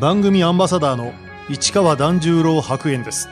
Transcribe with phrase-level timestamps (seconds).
[0.00, 1.12] 番組アンバサダーの
[1.48, 3.28] 市川團十郎白猿です。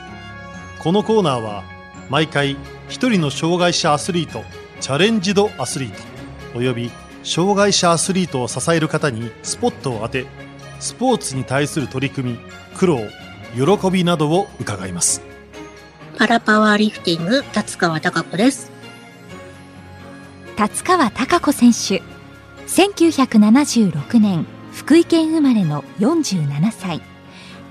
[0.78, 1.64] このコーナーは
[2.08, 2.56] 毎回
[2.88, 4.44] 一人の障害者アスリート
[4.80, 5.96] チャレンジドアスリート
[6.56, 6.92] および
[7.24, 10.26] 障害者アスリートを支える方にスポットを当て
[10.78, 12.38] スポーツに対する取り組み
[12.76, 12.98] 苦労
[13.54, 15.20] 喜びなどを伺います。
[16.16, 18.70] パラパワーリフティング達川貴子です。
[20.56, 22.02] 達川貴子選手。
[22.68, 27.02] 1976年福井県生まれの47歳。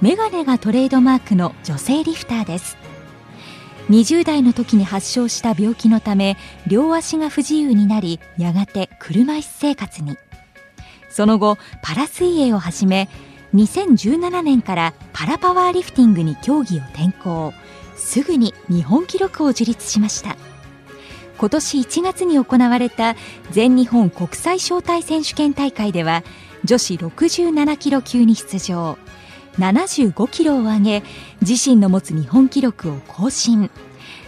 [0.02, 2.78] メガネがトレードマークの女性リフターです。
[3.90, 6.38] 20代の時に発症した病気のため
[6.68, 10.16] 両足が不自由になりやがて車椅子生活に。
[11.10, 13.10] その後パラ水泳を始め
[13.56, 17.54] 2017年からパラパワーリフティングに競技を転向。
[17.96, 20.38] すぐに日本記録を樹立しました。
[21.38, 23.16] 今年1月に行われた
[23.50, 26.24] 全日本国際招待選手権大会では
[26.64, 28.98] 女子67キロ級に出場。
[29.58, 31.04] 75キロを上げ
[31.42, 33.70] 自身の持つ日本記録を更新。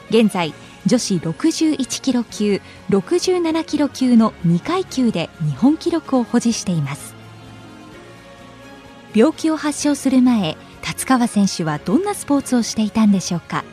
[0.09, 0.53] 現在
[0.85, 7.15] 女子61キロ級67キロ級の2階級で日本記録を保持しています。
[9.15, 13.63] 病気を発症する前達川選手はどんなスポーツをしていたんでしょうか？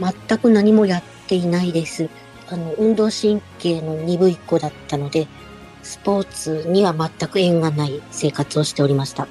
[0.00, 2.08] 全く何もやっていないです。
[2.48, 5.28] あの運動神経の鈍い子だったので
[5.84, 9.28] スポーツには全く縁がない生活をしておりました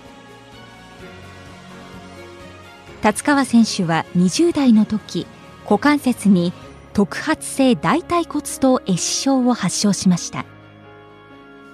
[3.02, 5.28] 達川選手は20代の時
[5.66, 6.54] 股関節に
[6.94, 10.45] 特発性大腿骨頭壊死症を発症しました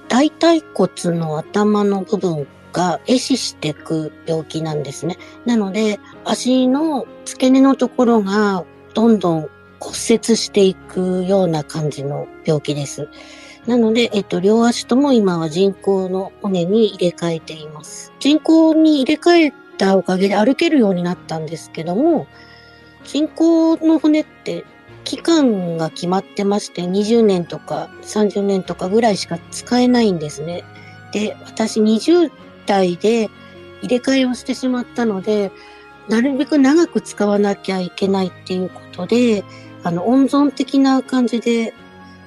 [0.07, 5.17] 大腿骨の頭の部分が壊死していく病気なんですね。
[5.45, 9.49] なので、足の付け根のところがどんどん
[9.79, 13.07] 骨折していくような感じの病気です。
[13.67, 18.11] なので、えっと、両足とも今は人工の骨に入れ替えています。
[18.19, 22.27] 人工に入れ替えたおかげで歩けるようになったんですけども、
[23.03, 24.65] 人工の骨って
[25.03, 30.63] 期間が決まってまして、20年とか30年とかぐらいしか使えないんですね。
[31.11, 32.31] で、私20
[32.65, 33.29] 代で
[33.81, 35.51] 入れ替えをしてしまったので、
[36.07, 39.43] なるべく長く使わなきゃいけないっていうことで、
[39.83, 41.73] あの、温存的な感じで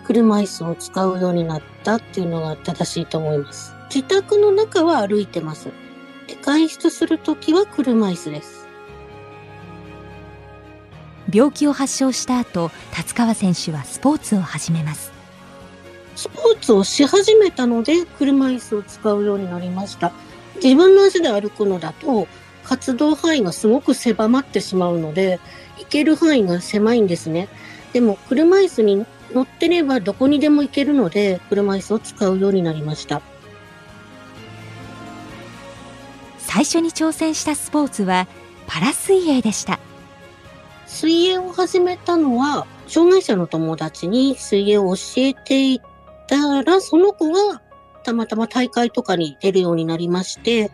[0.04, 3.74] 車椅子を使うようになったっていうのが正しいと思います。
[3.94, 5.66] 自宅の中は歩いてます。
[6.26, 8.68] で外出するときは車椅子です。
[11.32, 15.12] 病気を発症した後、達川選手はスポーツを始めます。
[16.14, 20.12] スポーツをし始めたので、車椅子を使うようになりました。
[20.62, 22.28] 自分の足で歩くのだと、
[22.64, 25.40] 活動範囲がすごく狭まってしまうので、
[25.78, 27.48] 行ける範囲が狭いんですね。
[27.92, 33.22] でも、車椅子に乗ってればどこにでも行けるので、車椅子を使うようになりました。
[36.38, 38.26] 最初に挑戦したスポーツは
[38.66, 39.78] パラ水泳でした。
[40.86, 45.80] 水泳を始めたのは、障害者の友達に水泳を教えてい
[46.28, 47.62] たら、その子が
[48.04, 50.70] たまたま大会とかに出るようになりまして、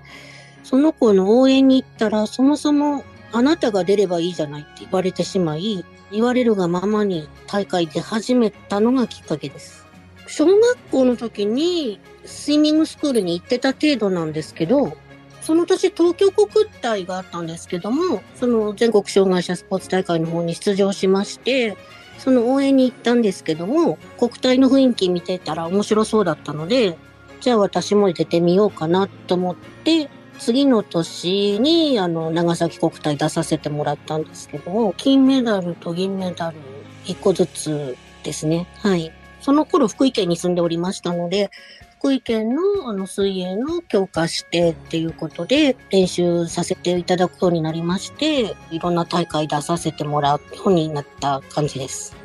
[0.65, 9.87] その子の応援に行ったら、そもそもあなたが出ればいいじゃないって言われてしまい、言われるがままに大会で始めたのがきっかけです。
[10.27, 14.97] 小学校の時にスイミングスクールに行ってた程度なんですけど、
[15.41, 21.77] その年東京国体があったんですけども、その全国障害者スポーツ大会の方に出場しまして、
[22.19, 26.99] その応援に行ったんですけども、国体の雰囲気見てたら面白そうだったので、
[27.41, 36.57] じゃあ私も出てみようかなと思って、次の年にあの長崎国体出させてもらったんですけど、金メダルと銀メダル
[37.05, 38.67] 1個ずつですね。
[38.79, 39.13] はい。
[39.41, 41.51] その頃福井県に住んでおりましたので、
[41.99, 52.17] 福井県のあの水泳の強化してっていうことで練習させていただくようになりまして、いろんな大会出させてもらうようになった感じです。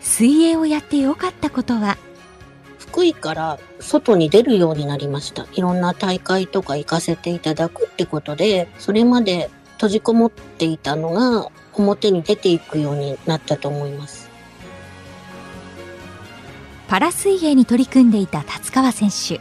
[0.00, 1.98] 水泳をやってよかったことは
[2.90, 5.46] 福井から外に出るようになりました。
[5.52, 14.28] いろんな大会とか行かせていただくってことで、それまで閉じこもっていたのが表に出ていくようになったと思います。
[16.88, 19.40] パラ水泳に取り組んでいた達川選手。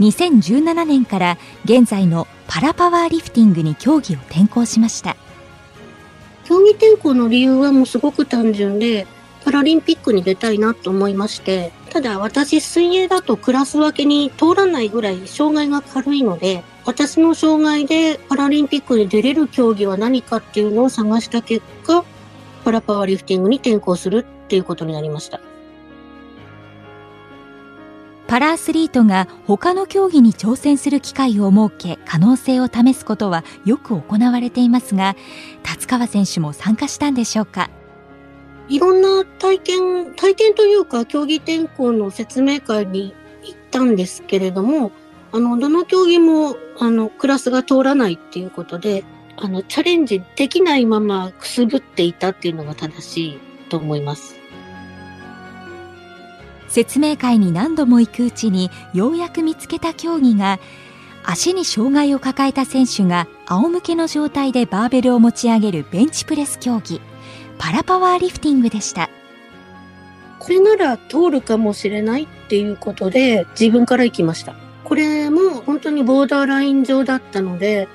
[0.00, 5.16] 2017年から現在のパラパワーリフティングに競技を転向しました。
[6.44, 9.06] 競技転向の理由はもうすごく単純で、
[9.44, 22.04] パラリンピックに出たいなと思いまして、ただ私水泳だとクラス分けに通らないぐらい障害が軽いので、私の障害でパラリンピックに出れる競技は何かっていうのを探した結果、
[22.64, 25.40] パラパワーリフティングに転向するっていうことになりました。
[28.28, 35.16] パラアスリートが他の競技に挑戦する機会を設け可能性を試すことはよく行われていますが
[35.64, 37.70] 達川選手も参加したんでしょうか？
[38.68, 44.92] いろんな体験、体験というか競技転向の説明会に行ったんですけれども、
[45.32, 49.04] あの、どの競技も、あの、クラスが通らないっていうことで、
[49.36, 53.38] あの、チャレンジできないままくすぶっていたっていうのが正しい
[53.68, 54.36] と思います。
[56.68, 60.60] 説明会に何度も行くうちにようやく見つけた競技が
[61.24, 67.00] 足に障害を抱えた選手が仰向けの状態でバーベルを持ち上げるベンチプレス競技
[67.58, 69.10] パラパワーリフティングでした。
[70.38, 74.54] これなら通るかもしれないっていうことで自分から行きました。
[74.84, 77.88] これも本当にボーダーライン上だったので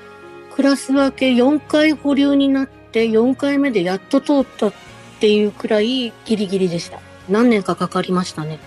[0.54, 4.72] クラス分け4回保留になって4回目でやっと通ったっ
[5.18, 7.00] ていうくらいギリギリでした。
[7.28, 8.60] 何年かかかりましたね。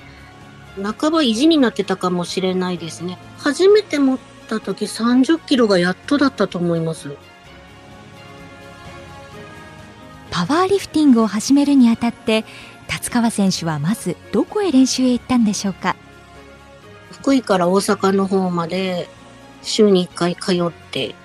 [0.83, 3.17] 半ば意地になってたかもしれないですね。
[3.37, 4.17] 初めて持っ
[4.49, 7.15] た時30キロがやっとだったと思います。
[10.31, 12.45] パワーリフティングを始めるにあたって
[12.87, 15.95] 達川選手はまずどこへ練習へ行ったんでしょうか？
[17.11, 19.07] 福井から大阪の方まで
[19.61, 21.15] 週に1回通って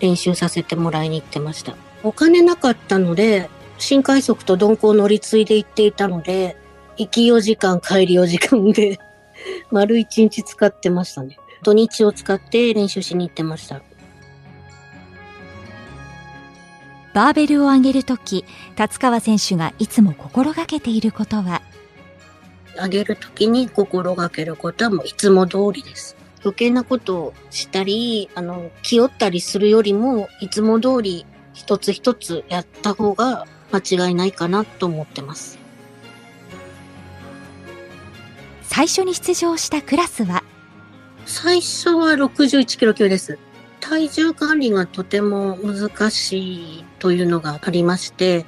[0.00, 1.76] 練習させてもらいに行ってました。
[2.02, 3.48] お金なかったので、
[3.78, 6.56] 新快速と鈍行乗り継いで行っていたので、
[6.96, 8.98] 行き4時間、帰り4時間で
[9.70, 11.36] 丸1日使ってましたね。
[11.62, 13.82] 土日を使って練習しに行ってました。
[17.14, 18.44] バーベルを上げるとき、
[18.74, 21.62] 達川選手がいつも心がけていることは？
[22.74, 26.16] 上げるときに心がけることはもういつも通りです。
[26.42, 35.58] 余計なことをしたり、あの、気負ったりするよりも、いつも通り一つ一つやった方が間違いないかなと思ってます。
[38.62, 40.42] 最初に出場したクラスは？
[41.26, 43.38] 最初は61キロ級です。
[43.82, 48.46] 体重管理がとても難しいというのがありまして、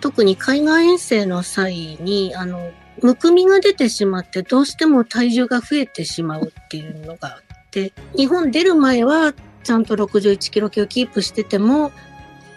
[0.00, 2.70] 特に海外遠征の際に、あの、
[3.02, 9.32] むくみが出てしまってどうしても体重が増えてしまうっていうのがあって、日本出る前は
[9.64, 11.90] ちゃんと61キロ級キープしてても、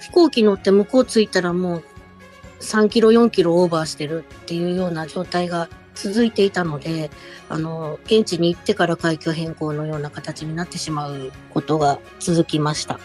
[0.01, 1.83] 飛行機乗って向こう着いたらもう
[2.59, 7.11] 3キロ4キロオーバーしてるっていうような状態が続いていたので、
[7.49, 12.99] あの、現地に行ってから階級変更のような形になってしまうことが続きました。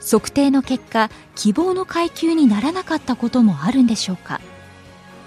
[0.00, 4.40] 測定の結果、希望の階級にならなかったこともあるんでしょうか？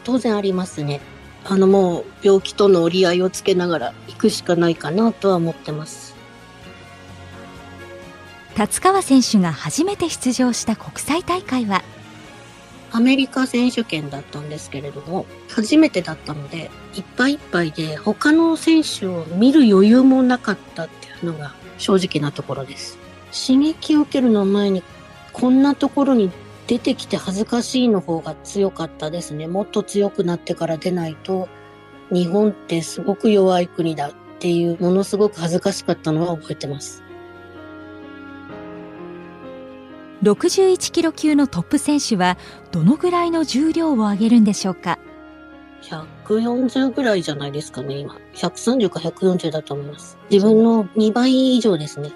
[0.03, 1.01] 当然ありますね。
[1.45, 6.15] あのもう病気との折り合いをつけながら行くしかないかなとは思ってます。
[8.55, 11.83] 達川選手が初めて出場した国際大会は
[12.95, 22.97] アメリカ選手権だったんですけれども、初めてだったので、いっぱいいっぱいで他の選手を見る余裕もなかったっていうのが正直なところです。
[23.33, 24.81] 刺激を受けるの前に
[25.33, 26.31] こんなところに
[26.67, 29.45] 出てきて恥ずかしいの方が強かったですね。
[29.45, 31.49] もっと強くなってから出ないと、
[32.11, 37.03] 日本ってすごく弱い国だっていう、ものすごく恥ずかしかったのは覚えてます。
[40.25, 42.37] 61キロ級のトップ選手は
[42.71, 44.97] どのぐらいの重量を上げるんでしょうか
[45.83, 48.17] ？140ぐらいじゃないですかね、今。
[48.33, 50.17] 130か140だと思います。
[50.31, 52.11] 自分の2倍以上ですね。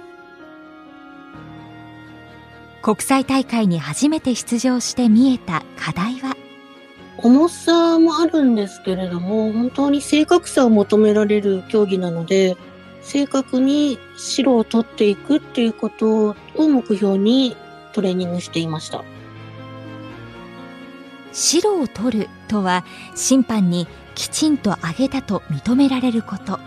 [2.82, 6.36] 国際大会に初めて出場して見えた課題は？
[7.20, 12.58] 重さもあるんですけれども、本当に正確さを求められる競技なので、
[13.04, 17.56] 正確に白を取っていくっていうことを目標に
[17.94, 19.04] トレーニングしていました。
[21.32, 22.84] 白を取るとは
[23.16, 26.60] 審判にきちんと上げたと認められること。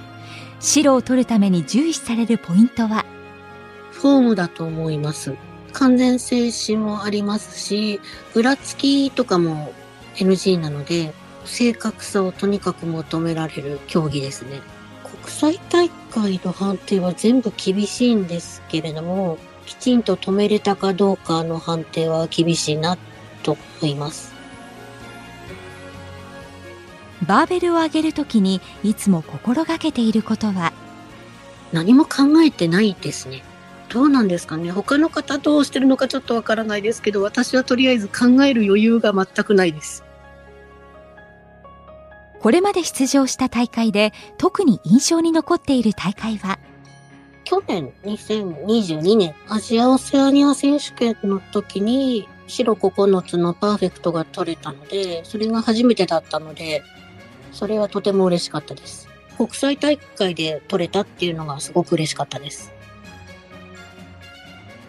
[0.60, 3.04] 白を取るために重視されるポイントは？
[3.90, 5.34] フォームだと思います。
[5.72, 8.00] 完全静止もありますし、
[8.34, 9.72] 裏付きとかも
[10.16, 11.12] NG なので、
[11.44, 14.60] 正確さをとにかく求められる競技ですね。
[15.22, 19.38] 国際大会の判定は全部厳しいんですけれども、
[19.72, 22.98] きちんと止めれたかどうかの判定は厳しいな
[23.42, 24.34] と思います。
[27.26, 30.74] バーベルを上げるときにいつも心がけていることは？
[31.72, 33.42] 何も考えてないですね。
[33.88, 40.04] どうなんですかね他の方どうしてるのかちょっとわからないですけど、私はとりあえず考える余裕が全くないです。
[42.40, 46.58] これまで出場した大会で特に印象に残っている大会は？
[47.52, 56.82] 去年2022年アジアオセアニア選手権の時に白9つのパーフェクトが取れたので、それが初めてだったので、
[57.52, 59.06] それはとても嬉しかったです。
[59.36, 62.72] 国際大会で取れたっていうのがすごく嬉しかったです。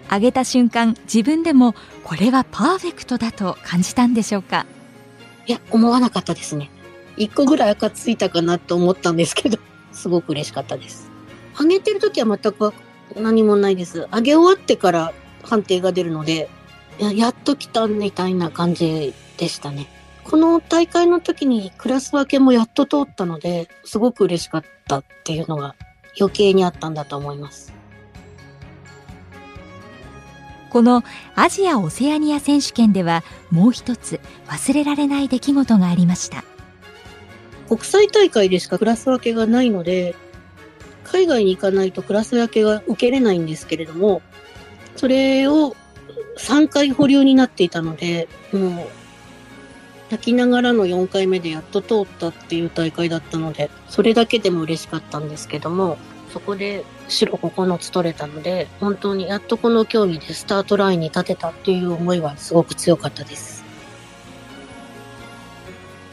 [0.10, 4.66] 上げた瞬間、自分でもこれはパーフェクトだと感じたんでしょうか？
[5.48, 6.72] いや、思わなかったですね。
[7.18, 9.58] 一個ぐらい赤ついたかなと思ったんですけど、
[9.92, 11.12] すごく嬉しかったです。
[11.60, 12.74] 上げてる時は全く
[13.16, 14.08] 何もないです。
[14.12, 16.50] 上げ終わってから判定が出るので、
[17.00, 19.88] ややっと来たみたいな感じでしたね。
[20.24, 25.76] この大会の時にクラス分けもやっと通ったので、すごく嬉しかったっていうのが
[26.20, 27.74] 余計にあったんだと思います。
[30.74, 31.04] この
[31.36, 36.44] アジア・オセアニア選手権ではもう一つ忘れられない出来事がありました
[37.70, 40.16] 国際大会でしかクラス分けがないので
[41.14, 44.24] 海外に行かないとクラス分けが受けれないんですけれども
[44.96, 45.76] それを
[46.40, 48.88] 3回保留になっていたのでもう
[50.10, 55.98] 泣きながらの4回目でやっと通ったっていう大会だったのでそれだけでも嬉しかったんですけども
[56.34, 63.63] そこで白9つ取れたので、本当にやっとこの競技でスタートラインに立てたっていう思いはすごく強かったです。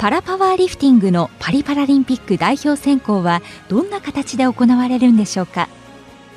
[0.01, 5.69] パラパワーリフティングのパリパラリンピック代表選考はどんな形で行われるんでしょうか？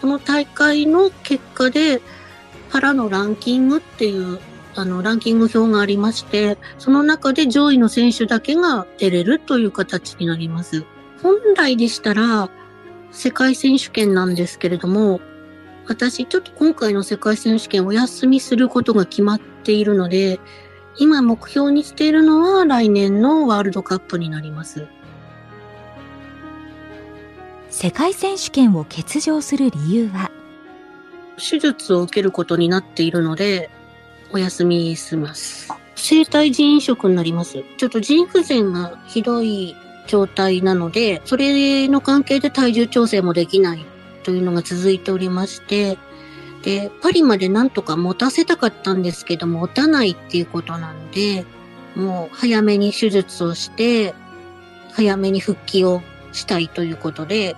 [0.01, 2.01] この大会の結果で
[2.69, 4.41] パラのランキングっていう
[4.75, 10.83] あのランキング表がありましてその中で上位の選手だけが出れるという形になります。
[11.21, 12.49] 本来でしたら
[13.11, 15.21] 世界選手権なんですけれども、
[15.87, 20.41] 私ちょっと今回の世界選手権お休みすることが決まっているので、
[20.97, 24.87] 今目標にしているのは来年のワールドカップになります。
[27.69, 30.29] 世界選手権を欠場する理由は？
[31.37, 33.71] 手術を受けることになっているので、
[34.31, 35.73] お休みします。
[35.95, 37.63] 生体腎移植になります。
[37.77, 43.85] ちょっと腎不全がひどい状態なので、それの関係で体重調整もできない
[44.23, 45.97] というのが続いておりまして、
[46.63, 51.45] で、パリまでなんとか持たせたかったんですけども、持たないっていうことなんで、
[51.95, 54.15] もう早めに手術をして、
[54.93, 56.01] 早めに復帰を
[56.31, 57.55] したいということで、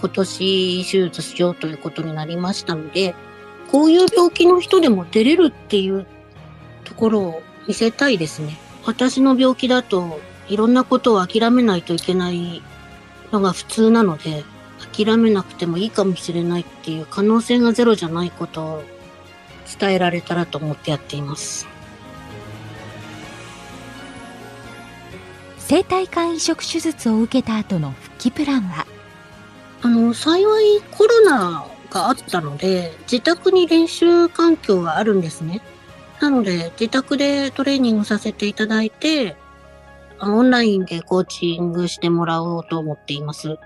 [0.00, 3.14] 今年手術しようということになりましたので、
[3.70, 6.06] こういう病気の人でも出れるっていう
[6.84, 8.58] ところを見せたいですね。
[8.86, 10.18] 私の病気だと
[10.48, 12.62] いろんなことを諦めないといけない
[13.30, 14.44] のが普通なので、
[14.94, 18.82] 諦めなくてもいいかもしれないっていう可能性がゼロじゃないことを
[19.78, 21.66] 伝えられたらと思ってやっています。
[25.58, 28.86] 生体肝移植手術を受けた後の復帰プランは？
[29.82, 35.62] あの、幸いコロナがあったので、自宅に練習環境があるんですね。
[36.20, 39.36] なので、自宅でトレーニングさせていただいて、
[40.20, 43.56] オンラインでコーチングしてもらおうと思っています。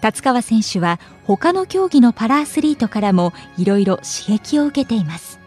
[0.00, 5.40] 達川選手は他の競技のパラアスリートからもいろいろ刺激を受けています。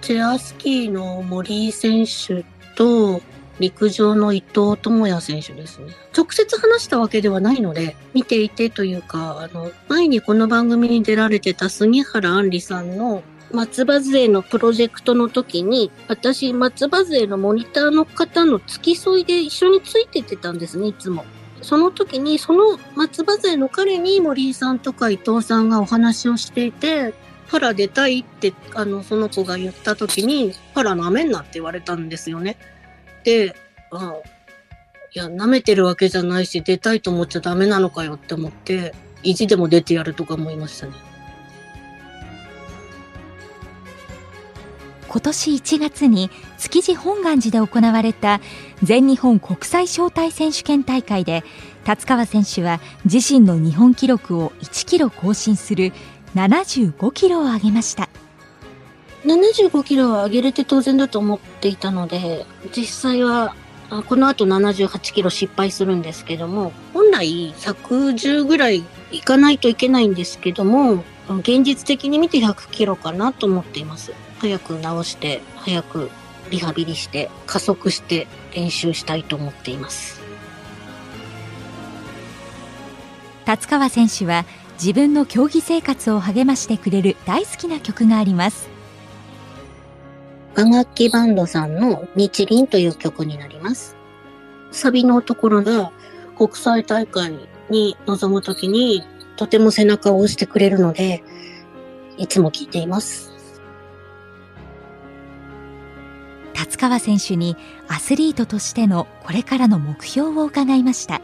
[0.00, 2.44] チェアスキーの森井選手
[2.76, 3.20] と
[3.58, 5.88] 陸上の伊藤智也選手ですね。
[6.16, 21.24] 直接話したわけではないので、見ていてというか、あの、前にこの番組に出られてた杉原杏里さんの松葉杖のプロジェクトの時に、私、松葉杖のモニターの方の付き添いで一緒についててたんですね、いつも。
[21.66, 27.12] その時に、その松葉杖の彼に森井さんとか伊藤さんがお話をしていて、
[27.50, 32.56] パラ出たいって、あの、その子が言った時に、パラ舐めんなって言われたんですよね。
[33.24, 33.56] で、
[33.90, 34.14] あ
[35.12, 38.94] いや、舐めてるわけじゃないし、出たいと思っちゃダメなのかよって思って、
[39.24, 40.92] 意地でも出てやるとか思いましたね。
[45.08, 48.40] 今年1月に築地本願寺で行われた
[48.82, 51.44] 全日本国際招待選手権大会で
[51.84, 55.92] 達川選手は自身の日本記録を1キロ更新する
[56.34, 58.08] 75キロを上げました。
[59.24, 62.46] 75キロは上げれて当然だと思っていたので
[62.76, 63.56] 実際は
[64.08, 74.12] この後78キロ失敗するんですけども本来110ぐらいいかないといけないんですけども現実的に見て100キロかなと思っています。
[74.38, 76.10] 早く治して、早く
[76.50, 80.20] リハビリして、加速して練習したいと思っています。
[83.44, 88.68] 達川選手は自分の競技生活を励ましてくれる大好きな曲があります。
[90.56, 93.96] 和楽器バンドさんの日輪という曲になります。
[94.72, 95.92] サビのところが
[96.36, 97.34] 国際大会
[97.70, 99.04] に臨むときに
[99.36, 101.22] とても背中を押してくれるので、
[102.16, 103.35] いつも聴いています。
[106.66, 107.56] 達川選手に
[107.88, 111.20] アスリートとしてのこれからの目標を伺いました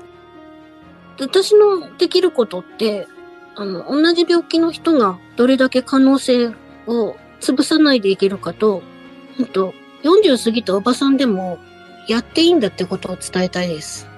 [1.21, 3.07] 私のできることって
[3.55, 6.55] あの同じ病気の人がどれだけ可能性
[6.87, 8.83] を潰さないでいけるかと、
[9.37, 11.59] ほんと40過ぎたおばさんでも
[12.09, 14.09] やっていいんだってことを伝えたいです。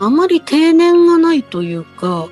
[0.00, 2.28] あまり定年がないというか、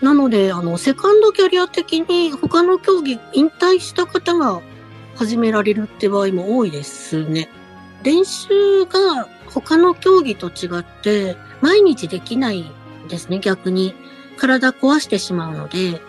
[0.00, 4.60] なので、あの、セカンドキャリア的に他の競技引退した方が
[5.16, 7.48] 始められるって場合も多いですね。
[8.04, 12.70] 練習が他の競技と違って毎日できない
[13.08, 13.94] ですね、逆に。
[14.36, 16.00] 体壊してしまうので、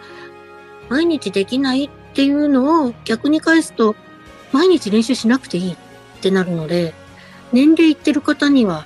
[0.90, 3.96] 毎日できないっていうのを逆に返すと、
[4.52, 5.78] 毎日練習しなくていいっ
[6.22, 6.94] てなるので、
[7.54, 8.86] 年齢いってる方には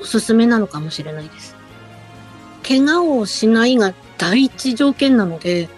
[0.00, 1.54] おすすめなのかもしれないです。
[2.66, 5.68] 怪我をしないが第一条件なので、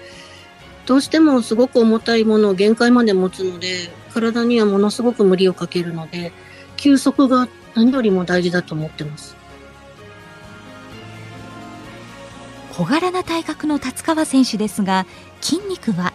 [0.87, 6.33] どうしてもすごく重たいものを限界まで持つので、体にはものすごく無理をかけるので、
[6.77, 9.37] 休息が何よりも大事だと思ってます。
[12.77, 15.07] 小柄な体格の達川選手ですが、
[15.41, 16.13] 筋肉は？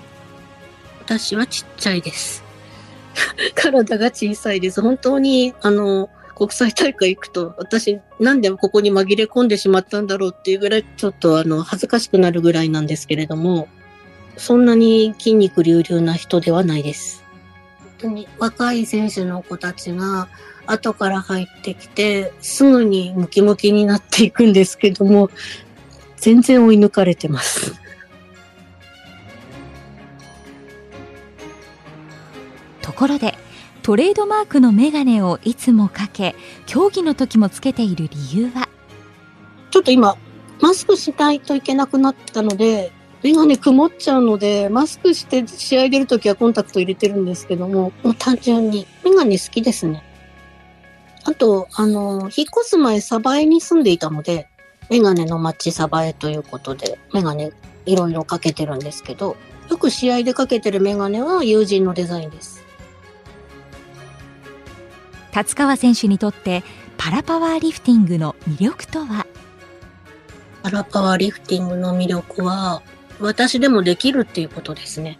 [1.04, 2.44] 私はちっちゃいです。
[3.56, 4.82] 体が小さいです。
[4.82, 13.68] 本当に、あの、国際大会行くと、私、なんでここに紛れ込んでしまったんだろうっていうぐらい、ちょっとあの、恥ずかしくなるぐらいなんですけれども、
[14.38, 17.21] そんなに筋肉隆々な人ではないです。
[18.02, 20.28] 本当に若い選手の子たちが
[20.66, 25.30] 後から入ってきて、すぐにムキムキになっていくんですけども、
[26.18, 27.76] 全然追い抜かれてます。
[32.82, 33.36] ところで
[33.84, 38.68] トレードマークのメガネをいつもかけ競技の時もつけている理由は？
[39.70, 40.18] ちょっと今
[40.60, 42.92] マスクしないといけなくなったので
[43.24, 50.04] メガネ曇っちゃうのでマスクして試合出るときはコンタクト入れてるんですけどももう単純にメガネ好きですね。
[51.24, 54.48] あとあの引っ越す前サバエに住んでいたので
[54.90, 57.52] メガネの街サバエということでメガネ
[57.86, 59.38] いろいろかけてるんですけど
[59.70, 62.64] よく試合でかけてるメガネは友人のデザインです。
[65.32, 66.64] 達川選手にとって
[66.98, 69.26] パラパワーリフティングの魅力とは？
[70.64, 72.82] パラパワーリフティングの魅力は
[73.22, 75.18] 私でもできるっていうことですね。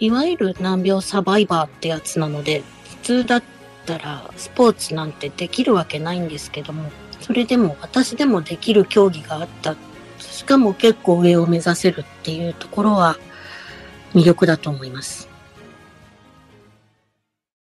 [0.00, 3.42] いわゆる難病サバイバーってやつなので普通だっ
[3.84, 9.74] たらスポーツなんてできるわけないんですけどもそれでも私でもできる競技があった
[10.18, 13.16] しかも結構上を目指せるっていうところは
[14.14, 15.27] 魅力だと思います。